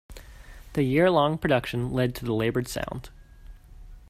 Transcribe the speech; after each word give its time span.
The 0.73 0.81
year-long 0.81 1.37
production 1.37 1.91
led 1.91 2.15
to 2.15 2.25
the 2.25 2.33
labored 2.33 2.67
sound. 2.67 3.11